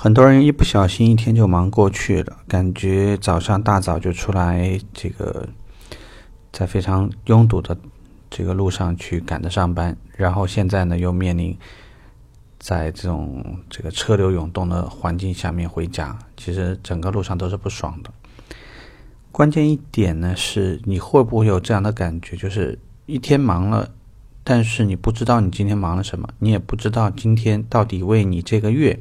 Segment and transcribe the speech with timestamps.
[0.00, 5.48] 很多人一不小心一天就忙过去了，感觉早上大早就出来，这个
[6.52, 7.76] 在非常拥堵的
[8.30, 11.58] 这个路上去赶着上班，然后现在呢又面临
[12.60, 18.12] 在这种这个车流涌动的环境下面回家，其实整个路上都是不爽的。
[19.32, 23.90] 关键一点呢是，你会不会有这样的感觉，就是一天忙了，
[24.44, 28.96] 但是你不知道你今天忙了什么，你也不知道今天到底为你这个月。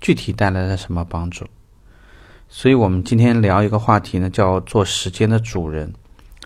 [0.00, 1.46] 具体带来了什么帮助？
[2.48, 5.92] 所以我们今天聊一个话题呢，叫做时间的主人。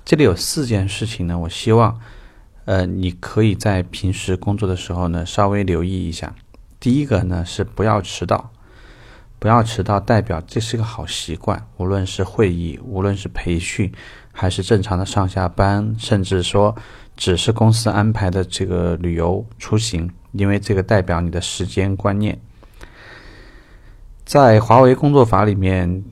[0.05, 2.01] 这里有四件事情呢，我希望，
[2.65, 6.35] 呃，你可以在平时工作的时候呢，稍微留意一下。
[6.81, 8.51] 第一个呢是不要迟到，
[9.39, 11.67] 不要迟到代表这是个好习惯。
[11.77, 13.93] 无论是会议，无论是培训，
[14.33, 16.75] 还是正常的上下班，甚至说
[17.15, 22.41] 只是公司安排的这个旅游出行，因为这个代表你的时间观念。
[24.30, 26.05] 在华为工作法里面，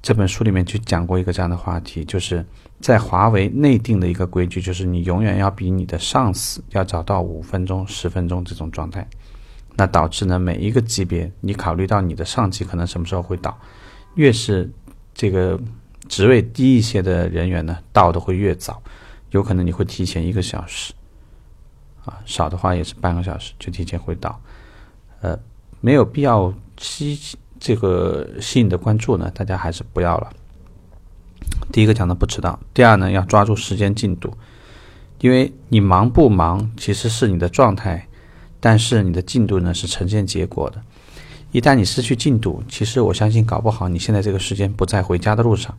[0.00, 2.42] 这本书里面就讲过一个这样的话题，就是
[2.80, 9.06] 在华为内定的一个规矩，就是你永远要比你的上司要早到五分钟、十分钟这种状态。
[9.74, 13.54] 那导致呢，每一个级别，你考虑到你的上级可能什么时候会到，
[14.14, 14.72] 越是
[15.12, 15.60] 这个
[16.08, 18.82] 职位低一些的人员呢，到的会越早，
[19.32, 20.94] 有可能你会提前一个小时，
[22.06, 24.40] 啊，少的话也是半个小时就提前会到，
[25.20, 25.38] 呃，
[25.82, 27.36] 没有必要吸。
[27.58, 30.30] 这个吸引的关注呢，大家还是不要了。
[31.72, 34.32] 第一个讲的不迟到，第二呢要抓住时间进度，
[35.20, 38.06] 因为你忙不忙其实是你的状态，
[38.60, 40.80] 但是你的进度呢是呈现结果的。
[41.52, 45.76] 一旦你失去进度，其实我相信搞不好你现在这个时间不在回家的路上，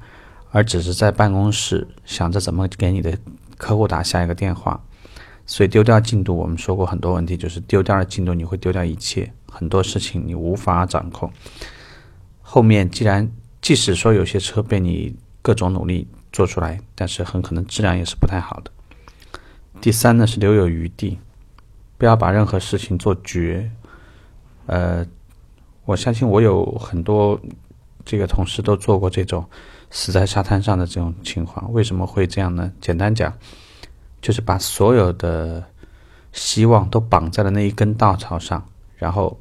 [0.52, 3.18] 而只是在办公室想着怎么给你的
[3.58, 4.82] 客户打下一个电话。
[5.48, 11.32] 所以丢掉进度，我们说过很多问题，就是丢掉了进度，你会丢掉一切，很多事情你无法掌控。
[12.42, 13.32] 后面既然
[13.62, 18.72] 即使说有些车被你各种努力做出来，但是很可能质量也是不太好的。
[19.80, 21.18] 第三呢是留有余地，
[21.98, 23.72] 不要把任何事情做绝。
[24.66, 25.06] 呃，
[25.86, 27.40] 我相信我有很多
[28.04, 29.50] 这个同事都做过这种
[29.90, 31.72] 死在沙滩上的这种情况。
[31.72, 32.74] 为什么会这样呢？
[32.82, 33.34] 简单讲。
[34.28, 35.64] 就是把所有的
[36.34, 38.68] 希望都绑在了那一根稻草上，
[38.98, 39.40] 然后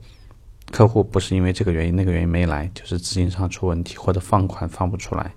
[0.71, 5.35] 客户不是因为这个原因那个原因没来，就是资金上出问题或者放款放不出来，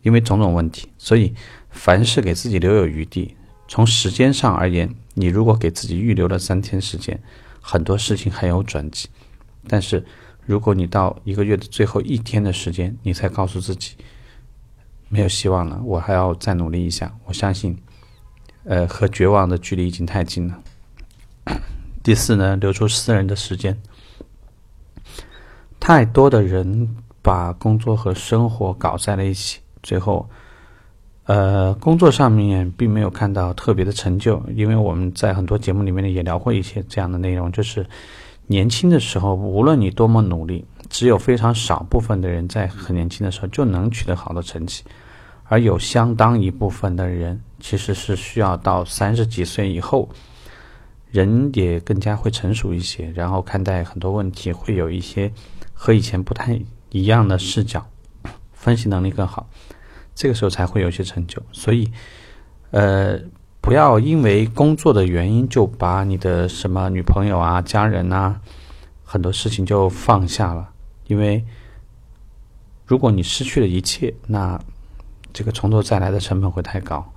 [0.00, 1.34] 因为种种问题，所以
[1.68, 3.36] 凡事给自己留有余地。
[3.68, 7.22] 从时间上而言，你如果给自己预留了三天时间，
[7.60, 9.10] 很多事情还有转机。
[9.68, 10.02] 但是
[10.46, 13.94] 如果你到一个月的最后一天的时间，你才告诉自己。
[15.08, 17.12] 没有希望了，我还要再努力一下。
[17.26, 17.78] 我相信，
[18.64, 20.58] 呃，和绝望的距离已经太近了。
[22.02, 23.80] 第四呢，留出私人的时间。
[25.78, 30.28] 太多的人把工作和生活搞在了一起，最后，
[31.24, 34.42] 呃，工作上面并没有看到特别的成就。
[34.54, 37.86] 因为我们在很多节目里面呢也聊过一些这样的内容，就是
[38.46, 40.64] 年轻的时候，无论你多么努力。
[40.94, 44.84] 只有非常少部分的人在很年轻的时候就能取得好的成绩，
[45.42, 50.08] 而有相当一部分的人其实是需要到三十几岁以后，
[51.10, 55.32] 人也更加会成熟一些，然后看待很多问题会有一些
[55.72, 56.60] 和以前不太
[56.90, 57.84] 一样的视角，
[58.52, 59.48] 分析能力更好，
[60.14, 61.42] 这个时候才会有些成就。
[61.50, 61.90] 所以，
[62.70, 63.18] 呃，
[63.60, 68.40] 不要因为工作的原因就把你的什么女朋友啊、家人啊，
[69.02, 70.70] 很多事情就放下了。
[71.06, 71.44] 因为，
[72.86, 74.60] 如果你失去了一切，那
[75.32, 77.12] 这个从头再来的成本会太高。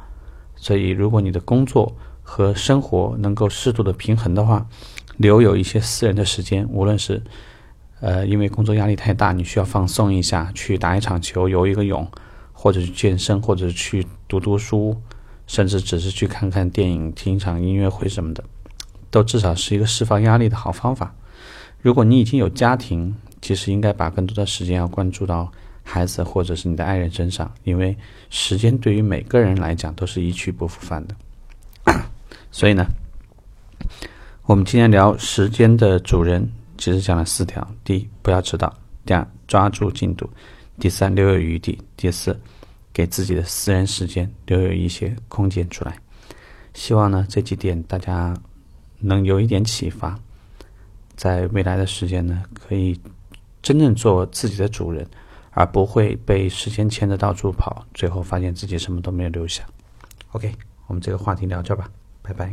[0.55, 4.67] 所以，如果你的工作和生活能够适度的平衡的话，
[5.17, 7.21] 留有一些私人的时间，无论是
[7.99, 12.07] 呃因为工作压力太大，你需要放松一下，去打一场球、游一个泳，
[12.53, 14.99] 或者去健身，或者去读读书，
[15.45, 18.43] 甚至只是去看看电影、听一场音乐会什么的，
[19.09, 21.15] 都至少是一个释放压力的好方法。
[21.81, 23.15] 如果你已经有家庭，
[23.47, 25.49] 其实应该把更多的时间要关注到
[25.81, 27.95] 孩子或者是你的爱人身上，因为
[28.29, 31.15] 时间对于每个人来讲都是一去不复返的。
[32.51, 32.85] 所以呢，
[34.43, 36.45] 我们今天聊时间的主人，
[36.77, 38.67] 其实讲了四条：第一，不要迟到；
[39.05, 40.27] 第二，抓住进度；
[40.77, 42.37] 第三，留有余地；第四，
[42.91, 45.97] 给自己的私人时间留有一些空间出来。
[46.73, 48.35] 希望呢这几点大家
[48.99, 50.19] 能有一点启发，
[51.15, 52.99] 在未来的时间呢可以。
[53.67, 55.05] 真正做自己的主人，
[55.51, 59.61] 而不会被时间牵着到处跑，最后发现自己什么都没有留下。
[60.31, 60.53] OK，
[60.85, 61.89] 我们这个话题聊这吧，
[62.21, 62.49] 拜拜。